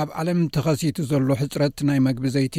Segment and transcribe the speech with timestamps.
[0.00, 2.56] ኣብ ዓለም ተኸሲቱ ዘሎ ሕፅረት ናይ መግቢ ዘይቲ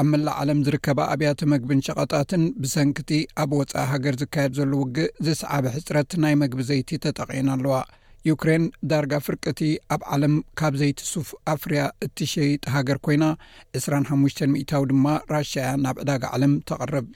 [0.00, 3.10] ኣብ መላእ ዓለም ዝርከባ ኣብያተ መግብን ሸቐጣትን ብሰንኪቲ
[3.44, 7.78] ኣብ ወፃኢ ሃገር ዝካየድ ዘሎ ውግእ ዘሰዓበ ሕፅረት ናይ መግቢ ዘይቲ ተጠቒና ኣለዋ
[8.30, 9.62] ዩክሬን ዳርጋ ፍርቅቲ
[9.96, 13.24] ኣብ ዓለም ካብ ዘይትሱፍ ኣፍርያ እትሸይጥ ሃገር ኮይና
[13.82, 17.06] 25 00ታዊ ድማ ራሽያእያ ናብ ዕዳጊ ዓለም ተቐርብ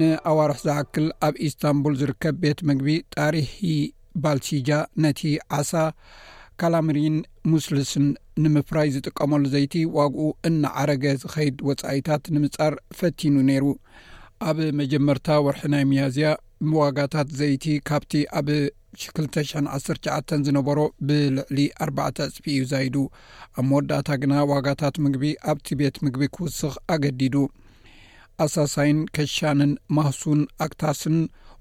[0.00, 3.54] ንኣዋርሒ ዝእክል ኣብ ኢስታንቡል ዝርከብ ቤት ምግቢ ጣሪሂ
[4.24, 4.70] ባልሲጃ
[5.02, 5.20] ነቲ
[5.56, 5.72] ዓሳ
[6.60, 7.16] ካላምሪን
[7.52, 8.06] ሙስልስን
[8.42, 13.64] ንምፍራይ ዝጥቀመሉ ዘይቲ ዋግኡ እናዓረገ ዝኸይድ ወፃኢታት ንምጻር ፈቲኑ ነይሩ
[14.48, 16.30] ኣብ መጀመርታ ወርሒ ናይ መያዝያ
[16.80, 18.48] ዋጋታት ዘይቲ ካብቲ ኣብ
[19.02, 19.44] ሽ20
[19.76, 22.96] 1ሸ ዝነበሮ ብልዕሊ ኣርባተ ዕፅፒ እዩ ዘይዱ
[23.58, 27.34] ኣብ መወዳእታ ግና ዋጋታት ምግቢ ኣብቲ ቤት ምግቢ ክውስኽ ኣገዲዱ
[28.46, 31.16] ኣሳሳይን ከሻንን ማህሱን ኣክታስን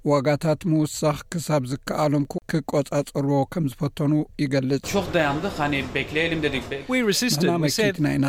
[0.10, 5.04] ዋጋታት ምውሳኽ ክሳብ ዝከኣሎም ክቈጻጽርዎ ከም ዝፈተኑ ይገልጽና
[7.66, 8.28] መኬትና ኢና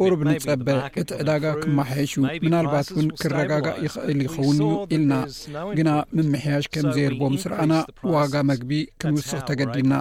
[0.00, 0.68] ቁርብ ንጸብ
[1.02, 2.12] እቲ ዕዳጋ ክመሕየሽ
[2.44, 5.14] ምናልባት እውን ክረጋጋእ ይኽእል ይኸውን ዩ ኢልና
[5.80, 7.72] ግና ምምሕያሽ ከም ዘየልቦም ስርአና
[8.16, 9.92] ዋጋ መግቢ ክንውስኽ ተገዲና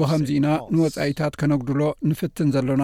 [0.00, 2.82] ብኸምዚ ኢና ንወጻኢታት ከነግድሎ ንፍትን ዘሎና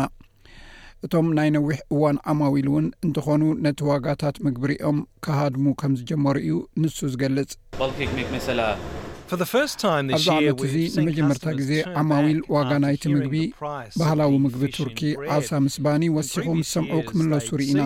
[1.07, 6.55] እቶም ናይ ነዊሕ እዋን ዓማዊል እውን እንትኾኑ ነቲ ዋጋታት ምግቢ ርኦም ከሃድሙ ከም ዝጀመሩ እዩ
[6.83, 7.71] ንሱ ዝገልጽኣብዚ
[9.91, 13.35] ዓመት እዚ ንመጀመርታ ግዜ ዓማዊል ዋጋ ናይቲ ምግቢ
[14.01, 15.01] ባህላዊ ምግቢ ቱርኪ
[15.37, 17.83] ዓሳ ምስባኒ ወሲኹ ምስ ሰምዑ ክምለሱ ርኢኢና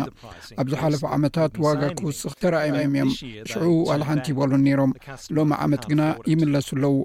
[0.65, 3.11] ኣብዝ ሓለፈ ዓመታት ዋጋ ክውስኽ ተረኣዮም እዮም እዮም
[3.53, 4.95] ሽዑ ዋልሓንቲ ይበሉን ነይሮም
[5.39, 6.03] ሎሚ ዓመት ግና
[6.33, 6.97] ይምለሱ ኣለዉ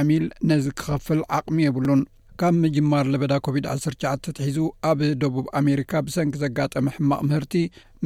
[0.00, 2.02] ዓሚል ነዚ ክኸፍል ዓቕሚ የብሉን
[2.40, 4.56] ካብ ምጅማር ለበዳ ኮቪድ-19 ትሒዙ
[4.90, 7.52] ኣብ ደቡብ ኣሜሪካ ብሰንኪ ዘጋጠመ ሕማቅ ምህርቲ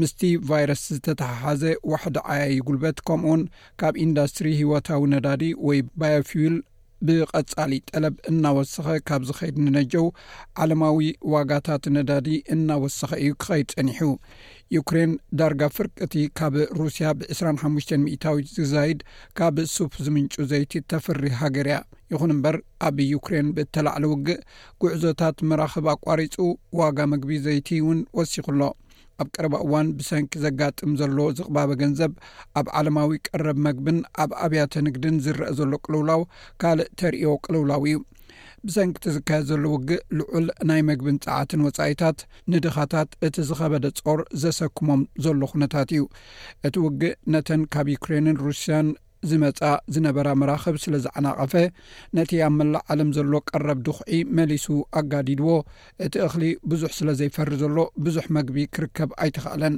[0.00, 1.62] ምስቲ ቫይረስ ዝተተሓሓዘ
[1.92, 3.42] ዋሕደ ዓያይ ጉልበት ከምኡውን
[3.82, 6.56] ካብ ኢንዳስትሪ ህወታዊ ነዳዲ ወይ ባያፍዩል
[7.08, 10.06] ብቐጻሊ ጠለብ እናወስኸ ካብ ዝኸይድ ንነጀው
[10.62, 11.00] ዓለማዊ
[11.34, 14.00] ዋጋታት ነዳዲ እናወሰኸ እዩ ክኸይድ ፀኒሑ
[14.76, 18.98] ዩክሬን ዳርጋ ፍርቅእቲ ካብ ሩስያ ብ2ስራ ሓሙሽተ ሚእታዊት ዝግዛይድ
[19.38, 21.78] ካብ ሱፍ ዝምንጩ ዘይቲ ተፈሪህ ሃገር እያ
[22.12, 22.56] ይኹን እምበር
[22.88, 24.42] ኣብ ዩክሬን ብእተላዕሊ ውግእ
[24.84, 26.36] ጉዕዞታት መራኽብ ኣቋሪፁ
[26.80, 28.68] ዋጋ ምግቢ ዘይቲ እውን ወሲኹ ሎ
[29.22, 32.12] ኣብ ቀረባ እዋን ብሰንኪ ዘጋጥም ዘሎ ዝቕባበ ገንዘብ
[32.58, 36.22] ኣብ ዓለማዊ ቀረብ መግብን ኣብ ኣብያተ ንግድን ዝረአ ዘሎ ቅልውላው
[36.62, 37.96] ካልእ ተርእዮ ቅልውላው እዩ
[38.66, 42.18] ብሰንጊቲ ዝካየድ ዘሎ ውግእ ልዑል ናይ ምግብን ፀዓትን ወፃኢታት
[42.52, 46.02] ንድኻታት እቲ ዝኸበደ ጾር ዘሰኩሞም ዘሎ ኩነታት እዩ
[46.68, 48.88] እቲ ውግእ ነተን ካብ ዩክሬንን ሩስያን
[49.28, 49.60] ዝመፃ
[49.94, 51.54] ዝነበራ መራክብ ስለ ዝዓናቐፈ
[52.16, 54.66] ነቲ ኣብ መላእ ዓለም ዘሎ ቀረብ ድኹዒ መሊሱ
[55.00, 55.48] ኣጋዲድዎ
[56.06, 57.76] እቲ እኽሊ ብዙሕ ስለ ዘይፈሪ ዘሎ
[58.06, 59.76] ብዙሕ መግቢ ክርከብ ኣይትኽእለን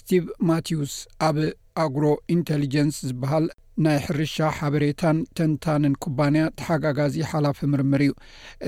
[0.00, 0.94] ስቲቭ ማትዩስ
[1.28, 1.36] ኣብ
[1.84, 2.04] ኣግሮ
[2.36, 3.44] ኢንቴሊጀንስ ዝበሃል
[3.84, 8.12] ናይ ሕርሻ ሓበሬታን ተንታንን ኩባንያ ተሓጋጋዚ ሓላፊ ምርምር እዩ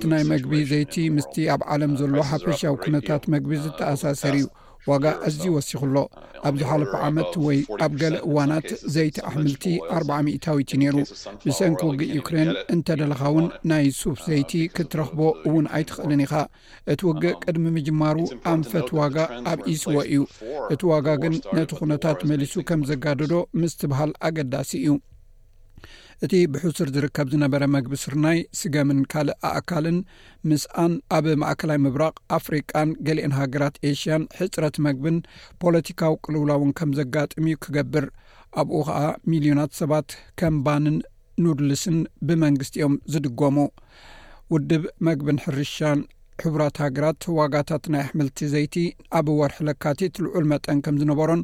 [0.06, 4.48] uh, ናይ መግቢ ዘይቲ ምስቲ ኣብ ዓለም uh, ዘሎ ሓፈሻዊ uh, ኩነታት መግቢ ዝተኣሳሰር እዩ
[4.90, 6.00] ዋጋ አዝዩ ወሲኹ ሎ
[6.48, 9.66] ኣብ ዝሓለፈ ዓመት ወይ ኣብ ገሌ እዋናት ዘይቲ ኣሕምልቲ
[9.98, 10.96] 4ር000ታዊቲ ነይሩ
[11.44, 15.20] ብሰንኪ ውጊእ ዩክሬን እንተደለኻ ውን ናይ ሱፍ ዘይቲ ክትረኽቦ
[15.50, 16.34] እውን ኣይትኽእልን ኢኻ
[16.94, 18.18] እቲ ውግእ ቅድሚ ምጅማሩ
[18.54, 19.18] ኣንፈት ዋጋ
[19.54, 20.22] ኣብ ኢስዎ እዩ
[20.76, 24.90] እቲ ዋጋ ግን ነቲ ኹነታት መሊሱ ከም ዘጋደዶ ምስትበሃል ኣገዳሲ እዩ
[26.26, 29.98] እቲ ብሕስር ዝርከብ ዝነበረ መግቢ ስርናይ ስገምን ካልእ ኣእካልን
[30.50, 35.18] ምስኣን ኣብ ማእከላይ ምብራቕ ኣፍሪቃን ገሊአን ሃገራት ኤሽያን ሕፅረት መግብን
[35.64, 38.06] ፖለቲካዊ ቅልውላውን ከም ዘጋጥሙ ክገብር
[38.64, 40.10] ኣብኡ ኸዓ ሚልዮናት ሰባት
[40.42, 40.98] ከም ባንን
[41.44, 41.98] ንውድልስን
[42.30, 43.58] ብመንግስትኦም ዝድጎሙ
[44.54, 46.00] ውድብ መግብን ሕርሻን
[46.44, 48.76] ሕቡራት ሃገራት ዋጋታት ናይ ኣሕምልቲ ዘይቲ
[49.18, 51.42] ኣብ ወርሒ ለካቲት ትልዑል መጠን ከም ዝነበሮን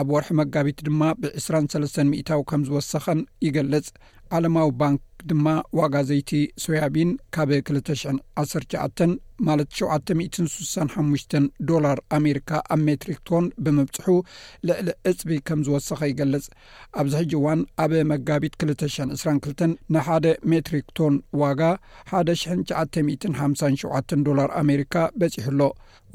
[0.00, 3.88] ኣብ ወርሒ መጋቢት ድማ ብ2ሰስ ሚእታዊ ከም ዝወሰኸን ይገልጽ
[4.36, 5.48] ዓለማዊ ባንኪ ድማ
[5.78, 6.30] ዋጋ ዘይቲ
[6.62, 9.14] ሶያቢን ካብ 219
[9.46, 11.36] ማለት 765
[11.70, 14.06] ዶላር ኣሜሪካ ኣብ ሜትሪክ ቶን ብምብፅሑ
[14.68, 16.44] ልዕሊ ዕፅቢ ከም ዝወሰኸ ይገልጽ
[17.02, 19.64] ኣብዚ ሕጂ እዋን ኣብ መጋቢት 222
[19.96, 21.60] ንሓደ ሜትሪክ ቶን ዋጋ
[22.22, 25.62] 1957 ዶር ኣሜካ በፂሕ ሎ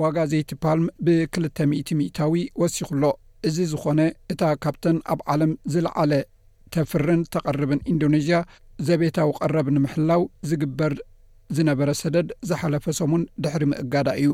[0.04, 1.70] ዋጋ ዘይቲ ፓልም ብ200
[2.02, 2.34] ሚእታዊ
[2.64, 3.06] ወሲኹ ሎ
[3.50, 4.02] እዚ ዝኾነ
[4.34, 6.12] እታ ካብተን ኣብ ዓለም ዝለዓለ
[6.76, 8.38] ተፍርን ተቐርብን ኢንዶኔዥያ
[8.88, 10.94] ዘቤታዊ ቀረብ ንምሕላው ዝግበር
[11.56, 14.30] ዝነበረ ሰደድ ዝሓለፈ ሰሙን ድሕሪ ምእጋዳ እዩ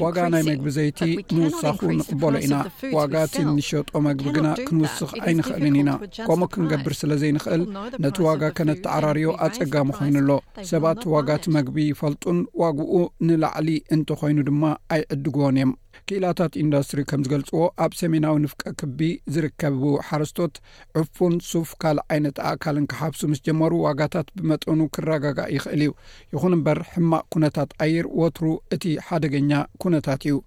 [0.05, 0.99] ዋጋ ናይ መግቢ ዘይቲ
[1.35, 2.55] ንውሳኹ ንቕበሎ ኢና
[2.97, 5.91] ዋጋት እንሸጦ መግቢ ግና ክንውስኽ ኣይንኽእልን ኢና
[6.27, 7.63] ከምኡ ክንገብር ስለ ዘይንኽእል
[8.05, 10.29] ነ ቲ ዋጋ ከነተዓራርዮ ኣጸጋሚ ኾይኑኣሎ
[10.71, 12.91] ሰባት ዋጋቲ መግቢ ይፈልጡን ዋግኡ
[13.29, 14.63] ንላዕሊ እንተ ኾይኑ ድማ
[14.97, 15.71] ኣይዕድግዎን እዮም
[16.07, 18.99] ክእላታት ኢንዳስትሪ ከም ዝገልፅዎ ኣብ ሰሜናዊ ንፍቀ ክቢ
[19.33, 20.53] ዝርከቡ ሓረስቶት
[21.01, 25.91] ዕፉን ሱፍ ካልእ ዓይነት ኣእካልን ክሓብሱ ምስ ጀመሩ ዋጋታት ብመጠኑ ክረጋጋእ ይኽእል እዩ
[26.33, 28.47] ይኹን እምበር ሕማቅ ኩነታት ኣየር ወትሩ
[28.77, 29.51] እቲ ሓደገኛ
[29.83, 30.37] ኩነታት እዩ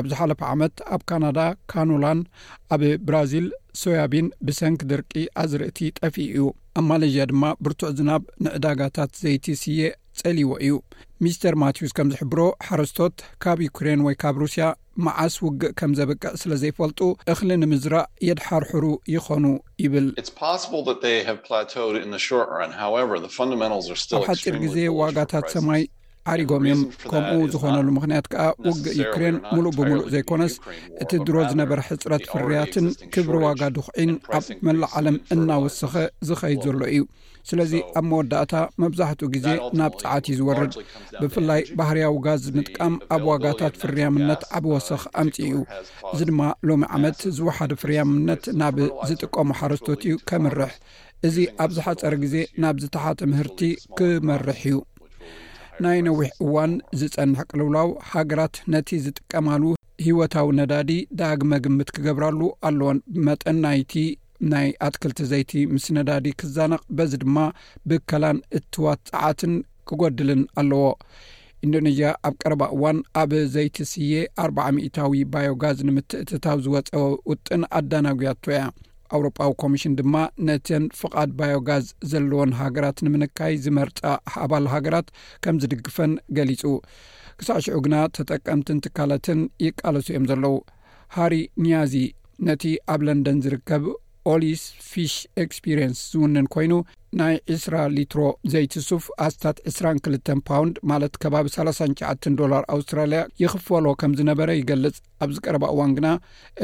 [0.00, 1.40] ኣብ ዝሓለፈ ዓመት ኣብ ካናዳ
[1.72, 2.22] ካኖላን
[2.76, 3.48] ኣብ ብራዚል
[3.80, 5.12] ሶያቢን ብሰንኪ ድርቂ
[5.42, 6.46] ኣዝርእቲ ጠፊእ እዩ
[6.78, 9.78] ኣብ ማለዥያ ድማ ብርቱዕ ዝናብ ንዕዳጋታት ዘይቲ ስየ
[10.38, 10.72] ልዎ እዩ
[11.24, 13.14] ሚስተር ማቴዩስ ከም ዝሕብሮ ሓረስቶት
[13.44, 14.64] ካብ ዩክሬን ወይ ካብ ሩስያ
[15.06, 17.00] መዓስ ውግእ ከም ዘብቅዕ ስለ ዘይፈልጡ
[17.32, 18.84] እኽሊ ንምዝራእ የድሓርሕሩ
[19.14, 19.44] ይኾኑ
[19.84, 20.44] ይብልኣብ
[24.30, 25.82] ሓፂር ግዜ ዋጋታት ሰማይ
[26.30, 26.80] ዓሪጎም እዮም
[27.10, 30.54] ከምኡ ዝኮነሉ ምክንያት ከዓ ውጊ ዩክሬን ሙሉእ ብምሉእ ዘይኮነስ
[31.02, 35.94] እቲ ድሮ ዝነበረ ሕፅረት ፍርያትን ክብሪ ዋጋ ድኹዒን ኣብ መላእዓለም እናወሰኸ
[36.28, 37.02] ዝኸይድ ዘሎ እዩ
[37.50, 39.46] ስለዚ ኣብ መወዳእታ መብዛሕትኡ ግዜ
[39.78, 40.74] ናብ ፃዓት ዩ ዝወርድ
[41.20, 45.56] ብፍላይ ባህርያዊ ጋዝ ምጥቃም ኣብ ዋጋታት ፍርያምነት ዓብ ወሰኽ ኣምፂ እዩ
[46.14, 48.78] እዚ ድማ ሎሚ ዓመት ዝወሓደ ፍርያምነት ናብ
[49.10, 50.72] ዝጥቀሙ ሓረስቶት እዩ ከምርሕ
[51.28, 53.60] እዚ ኣብ ዝሓፀረ ግዜ ናብ ዝተሓተ ምህርቲ
[53.98, 54.76] ክመርሕ እዩ
[55.84, 59.62] ናይ ነዊሕ እዋን ዝፀንሐ ቅልውላው ሃገራት ነቲ ዝጥቀማሉ
[60.06, 60.90] ሂወታዊ ነዳዲ
[61.20, 63.92] ዳግመግምት ክገብራሉ ኣለዎን መጠን ናይቲ
[64.52, 67.38] ናይ ኣትክልቲ ዘይቲ ምስ ነዳዲ ክዛነቅ በዚ ድማ
[67.90, 69.54] ብከላን እትዋት ፀዓትን
[69.90, 70.84] ክጐድልን ኣለዎ
[71.66, 74.14] ኢንዶኔዥያ ኣብ ቀረባ እዋን ኣብ ዘይት ስየ
[74.44, 76.94] ኣርባዓሚእታዊ ባዮ ጋዝ ንምትእትታው ዝወፀ
[77.32, 78.62] ውጥን ኣዳናጉያቶ እያ
[79.16, 80.16] ኣውሮጳዊ ኮሚሽን ድማ
[80.48, 85.08] ነተን ፍቓድ ባዮጋዝ ዘለዎን ሃገራት ንምንካይ ዝመርፃእ ኣባል ሃገራት
[85.44, 86.62] ከም ዝድግፈን ገሊጹ
[87.40, 90.54] ክሳዕ ሽዑ ግና ተጠቀምቲን ትካለትን ይቃለሱ እዮም ዘለዉ
[91.18, 91.94] ሃሪ ንያዚ
[92.48, 93.84] ነቲ ኣብ ለንደን ዝርከብ
[94.32, 95.14] ኦሊስ ፊሽ
[95.44, 96.72] ኤክስፒሪንስ ዝውንን ኮይኑ
[97.20, 98.20] ናይ 2ስራ ሊትሮ
[98.52, 105.36] ዘይቲ ሱፍ ኣስታት 2ስራ2 ፓውንድ ማለት ከባቢ 3ሸ ዶላር ኣውስትራልያ ይኽፈሎ ከም ዝነበረ ይገልጽ ኣብዚ
[105.46, 106.08] ቀረባ እዋን ግና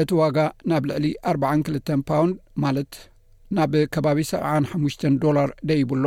[0.03, 0.37] እቲ ዋጋ
[0.71, 2.95] ናብ ልዕሊ 4 2ልተ ፓውንድ ማለት
[3.59, 6.05] ናብ ከባቢ 75ሽ ዶላር ደይብሎ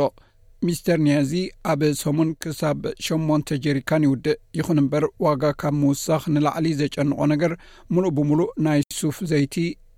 [0.67, 1.31] ሚስተር ንያእዚ
[1.71, 7.53] ኣብ ሰሙን ክሳብ ሸሞንተ ጀሪካን ይውድእ ይኹን እምበር ዋጋ ካብ ምውሳኽ ንላዕሊ ዘጨንቖ ነገር
[7.95, 9.55] ሙሉእ ብምሉእ ናይ ሱፍ ዘይቲ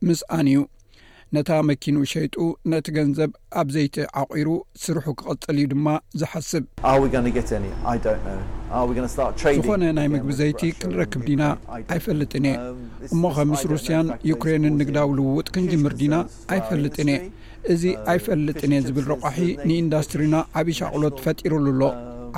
[0.07, 0.59] ምስኣን እዩ
[1.35, 2.35] ነታ መኪኑ ሸይጡ
[2.71, 4.49] ነቲ ገንዘብ ኣብ ዘይቲ ዓቒሩ
[4.83, 5.87] ስርሑ ክቕጽል እዩ ድማ
[6.19, 6.63] ዝሓስብ
[9.57, 11.43] ዝኾነ ናይ ምግቢ ዘይቲ ክንረክብ ዲና
[11.95, 12.55] ኣይፈልጥን እየ
[13.13, 16.15] እሞ ከምስ ሩስያን ዩክሬንን ንግዳዊ ልውውጥ ክንጅምር ዲና
[16.55, 17.17] ኣይፈልጥን እየ
[17.75, 19.39] እዚ ኣይፈልጥን እየ ዝብል ረቋሒ
[19.69, 21.81] ንኢንዳስትሪና ዓብዪ ሻቅሎት ፈጢሩሉ ኣሎ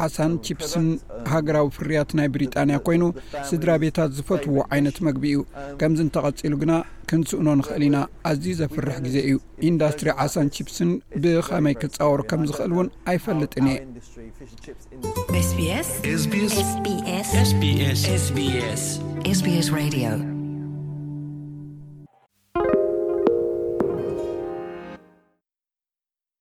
[0.06, 0.88] ዓሳን ቺፕስን
[1.34, 3.04] ሃገራዊ ፍርያት ናይ ብሪጣንያ ኮይኑ
[3.50, 5.42] ስድራ ቤታት ዝፈትውዎ ዓይነት መግቢ እዩ
[5.80, 6.74] ከምዝ እንተቐጺሉ ግና
[7.10, 7.98] ክንስእኖ ንኽእል ኢና
[8.30, 9.38] ኣዝዩ ዘፍርሕ ጊዜ እዩ
[9.72, 10.92] ኢንዳስትሪ ዓሳን ቺፕስን
[11.26, 13.68] ብኸመይ ክጻወሩ ከም ዝኽእል እውን ኣይፈልጥን
[19.34, 20.37] እየስ